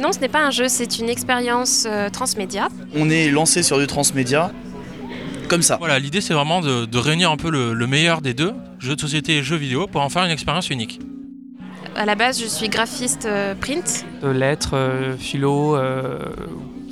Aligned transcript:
Non, 0.00 0.12
ce 0.12 0.18
n'est 0.20 0.28
pas 0.28 0.44
un 0.44 0.50
jeu, 0.50 0.68
c'est 0.68 0.98
une 0.98 1.08
expérience 1.08 1.84
euh, 1.86 2.10
transmédia. 2.10 2.68
On 2.94 3.08
est 3.08 3.30
lancé 3.30 3.62
sur 3.62 3.78
du 3.78 3.86
transmédia 3.86 4.52
comme 5.48 5.62
ça. 5.62 5.76
Voilà, 5.78 5.98
l'idée 5.98 6.20
c'est 6.20 6.34
vraiment 6.34 6.60
de, 6.60 6.86
de 6.86 6.98
réunir 6.98 7.30
un 7.30 7.36
peu 7.36 7.50
le, 7.50 7.72
le 7.72 7.86
meilleur 7.86 8.20
des 8.20 8.34
deux, 8.34 8.52
jeux 8.78 8.96
de 8.96 9.00
société 9.00 9.36
et 9.38 9.42
jeux 9.42 9.56
vidéo, 9.56 9.86
pour 9.86 10.00
en 10.02 10.08
faire 10.08 10.24
une 10.24 10.30
expérience 10.32 10.70
unique. 10.70 10.98
À 11.94 12.04
la 12.04 12.14
base, 12.14 12.40
je 12.40 12.46
suis 12.46 12.68
graphiste 12.68 13.24
euh, 13.26 13.54
print. 13.54 14.04
de 14.22 14.28
lettres, 14.28 14.74
euh, 14.74 15.16
philo, 15.16 15.76
euh, 15.76 16.18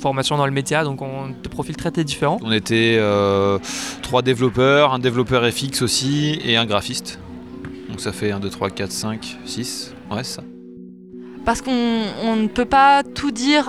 formation 0.01 0.37
dans 0.37 0.45
le 0.45 0.51
média, 0.51 0.83
donc 0.83 1.01
on 1.01 1.29
des 1.29 1.49
profils 1.49 1.75
très 1.75 1.91
très 1.91 2.03
différents. 2.03 2.39
On 2.41 2.51
était 2.51 2.95
euh, 2.97 3.59
trois 4.01 4.21
développeurs, 4.23 4.93
un 4.93 4.99
développeur 4.99 5.47
FX 5.51 5.81
aussi 5.83 6.39
et 6.43 6.57
un 6.57 6.65
graphiste. 6.65 7.19
Donc 7.89 7.99
ça 7.99 8.11
fait 8.11 8.31
1, 8.31 8.39
2, 8.39 8.49
3, 8.49 8.71
4, 8.71 8.91
5, 8.91 9.37
6. 9.45 9.93
Ouais, 10.11 10.23
c'est 10.23 10.37
ça. 10.37 10.43
Parce 11.45 11.61
qu'on 11.61 12.01
on 12.23 12.35
ne 12.35 12.47
peut 12.47 12.65
pas 12.65 13.03
tout 13.03 13.31
dire 13.31 13.65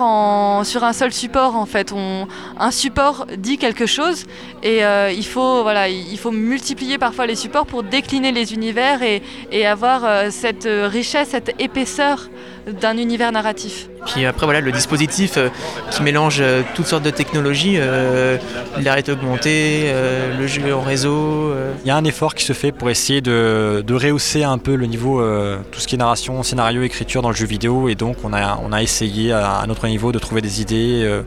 sur 0.63 0.83
un 0.83 0.93
seul 0.93 1.13
support 1.13 1.55
en 1.55 1.65
fait. 1.65 1.93
Un 2.59 2.71
support 2.71 3.27
dit 3.37 3.57
quelque 3.57 3.85
chose 3.85 4.25
et 4.63 4.83
euh, 4.83 5.11
il, 5.11 5.25
faut, 5.25 5.61
voilà, 5.61 5.87
il 5.89 6.17
faut 6.17 6.31
multiplier 6.31 6.97
parfois 6.97 7.27
les 7.27 7.35
supports 7.35 7.65
pour 7.67 7.83
décliner 7.83 8.31
les 8.31 8.53
univers 8.53 9.03
et, 9.03 9.21
et 9.51 9.65
avoir 9.65 10.05
euh, 10.05 10.27
cette 10.31 10.65
euh, 10.65 10.87
richesse, 10.87 11.29
cette 11.29 11.53
épaisseur 11.59 12.29
d'un 12.67 12.97
univers 12.97 13.31
narratif. 13.31 13.87
Puis 14.07 14.25
après, 14.25 14.45
voilà, 14.45 14.61
le 14.61 14.71
dispositif 14.71 15.37
euh, 15.37 15.49
qui 15.91 16.01
mélange 16.01 16.37
euh, 16.39 16.61
toutes 16.75 16.87
sortes 16.87 17.03
de 17.03 17.09
technologies, 17.09 17.75
euh, 17.77 18.37
la 18.77 18.91
réalité 18.91 19.11
augmentée, 19.11 19.83
euh, 19.85 20.37
le 20.37 20.47
jeu 20.47 20.73
en 20.73 20.81
réseau. 20.81 21.53
Il 21.83 21.87
y 21.87 21.91
a 21.91 21.95
un 21.95 22.03
effort 22.03 22.33
qui 22.35 22.43
se 22.43 22.53
fait 22.53 22.71
pour 22.71 22.89
essayer 22.89 23.21
de, 23.21 23.83
rehausser 23.89 24.43
un 24.43 24.57
peu 24.57 24.75
le 24.75 24.85
niveau, 24.85 25.21
tout 25.71 25.79
ce 25.79 25.87
qui 25.87 25.95
est 25.95 25.97
narration, 25.97 26.43
scénario, 26.43 26.83
écriture 26.83 27.21
dans 27.21 27.29
le 27.29 27.35
jeu 27.35 27.45
vidéo. 27.45 27.89
Et 27.89 27.95
donc, 27.95 28.17
on 28.23 28.33
a, 28.33 28.59
on 28.63 28.71
a 28.71 28.81
essayé 28.81 29.31
à, 29.31 29.59
à 29.59 29.67
notre 29.67 29.87
niveau 29.87 30.11
de 30.11 30.19
trouver 30.19 30.41
des 30.41 30.61
idées. 30.61 31.21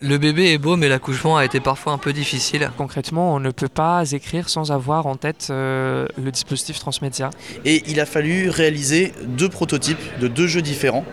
Le 0.00 0.16
bébé 0.16 0.52
est 0.52 0.58
beau, 0.58 0.76
mais 0.76 0.88
l'accouchement 0.88 1.38
a 1.38 1.44
été 1.44 1.58
parfois 1.58 1.92
un 1.92 1.98
peu 1.98 2.12
difficile. 2.12 2.70
Concrètement, 2.76 3.34
on 3.34 3.40
ne 3.40 3.50
peut 3.50 3.68
pas 3.68 4.08
écrire 4.12 4.48
sans 4.48 4.70
avoir 4.70 5.06
en 5.06 5.16
tête 5.16 5.48
euh, 5.50 6.06
le 6.22 6.30
dispositif 6.30 6.78
transmédia. 6.78 7.30
Et 7.64 7.82
il 7.88 7.98
a 7.98 8.06
fallu 8.06 8.48
réaliser 8.48 9.12
deux 9.24 9.48
prototypes 9.48 9.98
de 10.20 10.28
deux 10.28 10.46
jeux 10.46 10.62
différents. 10.62 11.04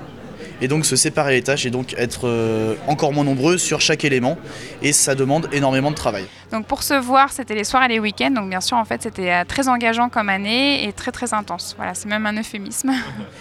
Et 0.61 0.67
donc 0.67 0.85
se 0.85 0.95
séparer 0.95 1.33
les 1.33 1.41
tâches 1.41 1.65
et 1.65 1.71
donc 1.71 1.95
être 1.97 2.27
euh, 2.27 2.75
encore 2.87 3.11
moins 3.11 3.23
nombreux 3.23 3.57
sur 3.57 3.81
chaque 3.81 4.05
élément. 4.05 4.37
Et 4.83 4.93
ça 4.93 5.15
demande 5.15 5.49
énormément 5.51 5.89
de 5.89 5.95
travail. 5.95 6.25
Donc 6.51 6.67
pour 6.67 6.83
se 6.83 6.93
voir, 6.93 7.31
c'était 7.31 7.55
les 7.55 7.63
soirs 7.63 7.85
et 7.85 7.87
les 7.87 7.99
week-ends. 7.99 8.29
Donc 8.29 8.49
bien 8.51 8.61
sûr, 8.61 8.77
en 8.77 8.85
fait, 8.85 9.01
c'était 9.01 9.31
euh, 9.31 9.45
très 9.47 9.67
engageant 9.67 10.09
comme 10.09 10.29
année 10.29 10.87
et 10.87 10.93
très 10.93 11.11
très 11.11 11.33
intense. 11.33 11.73
Voilà, 11.75 11.95
c'est 11.95 12.07
même 12.07 12.27
un 12.27 12.37
euphémisme. 12.37 12.91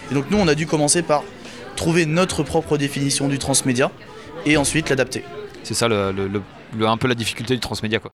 Et 0.09 0.15
donc 0.15 0.25
nous, 0.31 0.39
on 0.39 0.47
a 0.47 0.55
dû 0.55 0.65
commencer 0.65 1.03
par 1.03 1.23
trouver 1.75 2.05
notre 2.05 2.43
propre 2.43 2.77
définition 2.77 3.27
du 3.27 3.37
transmédia 3.39 3.91
et 4.45 4.57
ensuite 4.57 4.89
l'adapter. 4.89 5.23
C'est 5.63 5.73
ça 5.73 5.87
le, 5.87 6.11
le- 6.11 6.27
le- 6.27 6.41
le- 6.77 6.87
un 6.87 6.97
peu 6.97 7.07
la 7.07 7.15
difficulté 7.15 7.53
du 7.53 7.59
transmédia. 7.59 7.99
Quoi. 7.99 8.11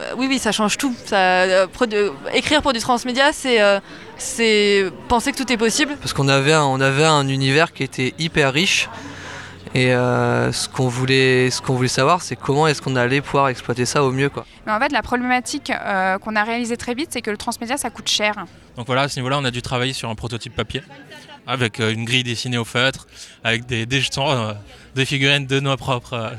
Euh, 0.00 0.12
Oui, 0.16 0.26
oui, 0.28 0.38
ça 0.38 0.52
change 0.52 0.76
tout. 0.78 0.94
Ça, 1.06 1.16
euh, 1.16 1.66
produ- 1.66 2.12
écrire 2.34 2.62
pour 2.62 2.72
du 2.72 2.80
transmédia, 2.80 3.32
c'est 3.32 3.60
euh, 3.62 3.80
c'est 4.18 4.86
penser 5.08 5.32
que 5.32 5.36
tout 5.36 5.50
est 5.52 5.56
possible. 5.56 5.96
Parce 6.00 6.12
qu'on 6.12 6.28
avait, 6.28 6.52
un- 6.52 6.64
on 6.64 6.80
avait 6.80 7.04
un 7.04 7.26
univers 7.28 7.72
qui 7.72 7.82
était 7.82 8.14
hyper 8.18 8.52
riche. 8.52 8.88
Et 9.74 9.94
euh, 9.94 10.52
ce 10.52 10.68
qu'on 10.68 10.88
voulait, 10.88 11.50
ce 11.50 11.62
qu'on 11.62 11.74
voulait 11.74 11.88
savoir, 11.88 12.20
c'est 12.20 12.36
comment 12.36 12.66
est-ce 12.66 12.82
qu'on 12.82 12.94
allait 12.94 13.22
pouvoir 13.22 13.48
exploiter 13.48 13.86
ça 13.86 14.04
au 14.04 14.10
mieux. 14.10 14.28
Quoi. 14.28 14.44
Mais 14.66 14.72
en 14.72 14.78
fait, 14.78 14.92
la 14.92 15.02
problématique 15.02 15.70
euh, 15.70 16.18
qu'on 16.18 16.36
a 16.36 16.44
réalisée 16.44 16.76
très 16.76 16.94
vite, 16.94 17.08
c'est 17.10 17.22
que 17.22 17.30
le 17.30 17.38
transmédia, 17.38 17.78
ça 17.78 17.88
coûte 17.88 18.08
cher. 18.08 18.34
Donc 18.76 18.86
voilà, 18.86 19.02
à 19.02 19.08
ce 19.08 19.18
niveau-là, 19.18 19.38
on 19.38 19.44
a 19.44 19.50
dû 19.50 19.62
travailler 19.62 19.94
sur 19.94 20.10
un 20.10 20.14
prototype 20.14 20.54
papier, 20.54 20.82
avec 21.46 21.80
euh, 21.80 21.92
une 21.92 22.04
grille 22.04 22.22
dessinée 22.22 22.58
au 22.58 22.64
feutre, 22.64 23.06
avec 23.44 23.64
des, 23.64 23.86
des 23.86 24.00
jetons, 24.00 24.30
euh, 24.30 24.52
des 24.94 25.06
figurines 25.06 25.46
de 25.46 25.60
nos 25.60 25.76
propres, 25.76 26.12
euh, 26.14 26.30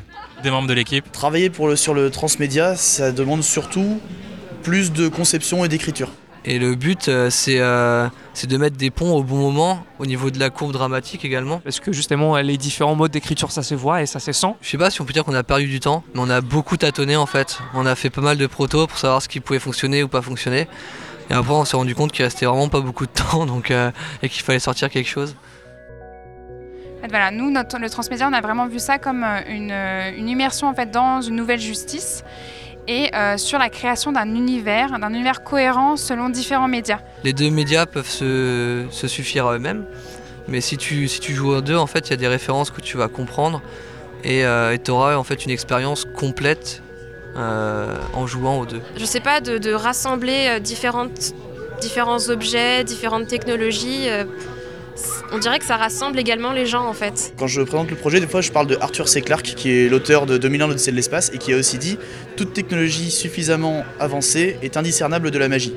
des 0.43 0.51
membres 0.51 0.67
de 0.67 0.73
l'équipe. 0.73 1.11
Travailler 1.11 1.49
pour 1.49 1.67
le, 1.67 1.75
sur 1.75 1.93
le 1.95 2.11
transmédia, 2.11 2.75
ça 2.75 3.11
demande 3.11 3.43
surtout 3.43 3.99
plus 4.61 4.91
de 4.91 5.07
conception 5.07 5.65
et 5.65 5.67
d'écriture. 5.67 6.09
Et 6.45 6.59
le 6.59 6.75
but, 6.75 7.07
euh, 7.07 7.29
c'est 7.29 7.59
euh, 7.59 8.07
c'est 8.33 8.47
de 8.47 8.57
mettre 8.57 8.75
des 8.75 8.91
ponts 8.91 9.15
au 9.15 9.23
bon 9.23 9.37
moment, 9.37 9.85
au 9.99 10.05
niveau 10.05 10.29
de 10.29 10.39
la 10.39 10.49
courbe 10.49 10.73
dramatique 10.73 11.23
également. 11.23 11.59
Parce 11.59 11.79
que 11.79 11.93
justement, 11.93 12.35
les 12.37 12.57
différents 12.57 12.95
modes 12.95 13.11
d'écriture, 13.11 13.51
ça 13.51 13.63
se 13.63 13.75
voit 13.75 14.01
et 14.01 14.05
ça 14.05 14.19
se 14.19 14.33
sent. 14.33 14.55
Je 14.61 14.69
sais 14.69 14.77
pas 14.77 14.89
si 14.89 15.01
on 15.01 15.05
peut 15.05 15.13
dire 15.13 15.23
qu'on 15.23 15.33
a 15.33 15.43
perdu 15.43 15.67
du 15.67 15.79
temps, 15.79 16.03
mais 16.13 16.19
on 16.21 16.29
a 16.29 16.41
beaucoup 16.41 16.75
tâtonné 16.75 17.15
en 17.15 17.25
fait. 17.25 17.59
On 17.73 17.85
a 17.85 17.95
fait 17.95 18.09
pas 18.09 18.21
mal 18.21 18.37
de 18.37 18.47
protos 18.47 18.87
pour 18.87 18.97
savoir 18.97 19.21
ce 19.21 19.29
qui 19.29 19.39
pouvait 19.39 19.59
fonctionner 19.59 20.03
ou 20.03 20.09
pas 20.09 20.21
fonctionner. 20.21 20.67
Et 21.29 21.33
après, 21.33 21.53
on 21.53 21.63
s'est 21.63 21.77
rendu 21.77 21.95
compte 21.95 22.11
qu'il 22.11 22.25
restait 22.25 22.45
vraiment 22.45 22.67
pas 22.67 22.81
beaucoup 22.81 23.05
de 23.05 23.11
temps 23.31 23.45
donc, 23.45 23.71
euh, 23.71 23.91
et 24.21 24.27
qu'il 24.27 24.43
fallait 24.43 24.59
sortir 24.59 24.89
quelque 24.89 25.09
chose. 25.09 25.37
En 26.97 27.01
fait, 27.03 27.09
voilà, 27.09 27.31
nous, 27.31 27.51
notre, 27.51 27.79
le 27.79 27.89
transmédia, 27.89 28.27
on 28.29 28.33
a 28.33 28.41
vraiment 28.41 28.67
vu 28.67 28.79
ça 28.79 28.97
comme 28.97 29.23
une, 29.23 29.71
une 29.71 30.27
immersion 30.27 30.67
en 30.67 30.73
fait, 30.73 30.91
dans 30.91 31.21
une 31.21 31.35
nouvelle 31.35 31.59
justice 31.59 32.23
et 32.87 33.13
euh, 33.15 33.37
sur 33.37 33.59
la 33.59 33.69
création 33.69 34.11
d'un 34.11 34.27
univers, 34.35 34.99
d'un 34.99 35.13
univers 35.13 35.43
cohérent 35.43 35.95
selon 35.97 36.29
différents 36.29 36.67
médias. 36.67 36.99
Les 37.23 37.33
deux 37.33 37.49
médias 37.49 37.85
peuvent 37.85 38.09
se, 38.09 38.85
se 38.91 39.07
suffire 39.07 39.47
à 39.47 39.55
eux-mêmes, 39.55 39.85
mais 40.47 40.61
si 40.61 40.77
tu, 40.77 41.07
si 41.07 41.19
tu 41.19 41.33
joues 41.33 41.55
en 41.55 41.61
deux, 41.61 41.77
en 41.77 41.87
fait, 41.87 42.07
il 42.07 42.11
y 42.11 42.13
a 42.13 42.17
des 42.17 42.27
références 42.27 42.71
que 42.71 42.81
tu 42.81 42.97
vas 42.97 43.07
comprendre 43.07 43.61
et 44.23 44.43
tu 44.83 44.91
auras 44.91 45.15
en 45.15 45.23
fait 45.23 45.43
une 45.45 45.51
expérience 45.51 46.05
complète 46.05 46.81
euh, 47.35 47.95
en 48.13 48.27
jouant 48.27 48.59
aux 48.59 48.65
deux. 48.65 48.81
Je 48.95 49.05
sais 49.05 49.19
pas, 49.19 49.41
de, 49.41 49.57
de 49.57 49.73
rassembler 49.73 50.47
euh, 50.49 50.59
différentes, 50.59 51.33
différents 51.81 52.29
objets, 52.29 52.83
différentes 52.83 53.27
technologies. 53.27 54.07
euh, 54.07 54.25
on 55.33 55.39
dirait 55.39 55.59
que 55.59 55.65
ça 55.65 55.77
rassemble 55.77 56.19
également 56.19 56.53
les 56.53 56.65
gens 56.65 56.85
en 56.87 56.93
fait. 56.93 57.33
Quand 57.37 57.47
je 57.47 57.61
présente 57.61 57.89
le 57.89 57.95
projet, 57.95 58.19
des 58.19 58.27
fois 58.27 58.41
je 58.41 58.51
parle 58.51 58.67
de 58.67 58.77
Arthur 58.79 59.09
C. 59.09 59.21
Clarke, 59.21 59.55
qui 59.55 59.71
est 59.71 59.89
l'auteur 59.89 60.25
de 60.25 60.37
2001 60.37 60.67
l'Odyssée 60.67 60.91
de 60.91 60.95
l'espace, 60.95 61.31
et 61.33 61.39
qui 61.39 61.53
a 61.53 61.57
aussi 61.57 61.77
dit 61.77 61.97
Toute 62.37 62.53
technologie 62.53 63.11
suffisamment 63.11 63.83
avancée 63.99 64.57
est 64.61 64.77
indiscernable 64.77 65.31
de 65.31 65.39
la 65.39 65.49
magie. 65.49 65.73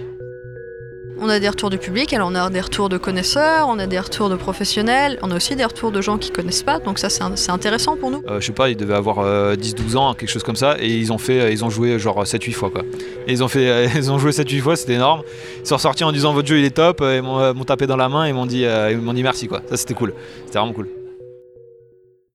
On 1.27 1.29
a 1.29 1.41
des 1.41 1.49
retours 1.49 1.71
du 1.71 1.79
public, 1.79 2.13
alors 2.13 2.29
on 2.31 2.37
a 2.37 2.49
des 2.51 2.61
retours 2.61 2.89
de 2.89 2.99
connaisseurs, 2.99 3.67
on 3.69 3.81
a 3.81 3.89
des 3.89 3.99
retours 3.99 4.29
de 4.29 4.37
professionnels, 4.37 5.19
on 5.23 5.33
a 5.33 5.35
aussi 5.35 5.57
des 5.57 5.65
retours 5.65 5.91
de 5.91 6.01
gens 6.01 6.19
qui 6.19 6.31
connaissent 6.31 6.63
pas, 6.63 6.79
donc 6.79 7.01
ça 7.01 7.09
c'est 7.11 7.51
intéressant 7.51 7.97
pour 7.97 8.13
nous. 8.13 8.23
Euh, 8.29 8.41
je 8.41 8.47
sais 8.47 8.53
pas, 8.53 8.69
ils 8.69 8.77
devaient 8.77 8.95
avoir 8.95 9.19
euh, 9.19 9.57
10-12 9.57 9.97
ans, 9.97 10.15
quelque 10.15 10.29
chose 10.29 10.45
comme 10.45 10.55
ça, 10.55 10.77
et 10.79 10.97
ils 10.97 11.13
ont 11.13 11.19
fait, 11.19 11.53
ils 11.53 11.65
ont 11.65 11.69
joué 11.69 11.99
genre 11.99 12.23
7-8 12.23 12.53
fois 12.53 12.71
quoi. 12.71 12.83
Et 13.27 13.33
ils 13.33 13.43
ont 13.43 13.49
fait, 13.49 13.91
ils 13.97 14.13
ont 14.13 14.19
joué 14.19 14.31
7-8 14.31 14.61
fois, 14.61 14.77
c'était 14.77 14.95
énorme. 14.95 15.23
Ils 15.61 15.67
sont 15.67 15.75
ressortis 15.75 16.05
en 16.05 16.13
disant 16.13 16.33
votre 16.33 16.47
jeu 16.47 16.61
il 16.61 16.65
est 16.65 16.71
top, 16.71 17.01
euh, 17.01 17.17
ils 17.17 17.23
m'ont 17.23 17.41
euh, 17.41 17.55
tapé 17.65 17.89
dans 17.89 17.97
la 17.97 18.09
main 18.09 18.27
et 18.27 18.33
m'ont 18.33 18.47
dit, 18.47 18.65
euh, 18.65 18.93
ils 18.93 18.99
m'ont 18.99 19.13
dit 19.13 19.25
merci 19.25 19.49
quoi. 19.49 19.63
Ça 19.69 19.77
c'était 19.77 19.95
cool, 19.95 20.15
c'était 20.45 20.61
vraiment 20.61 20.75
cool. 20.75 20.87